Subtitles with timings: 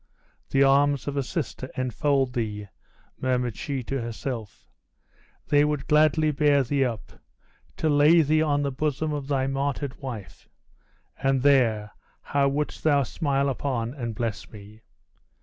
[0.49, 2.67] "The arms of a sister enfold thee,"
[3.19, 4.65] murmured she to herself;
[5.49, 7.11] "they would gladly bear thee up,
[7.77, 10.49] to lay thee on the bosom of thy martyred wife;
[11.21, 11.91] and there,
[12.23, 14.81] how wouldst thou smile upon and bless me!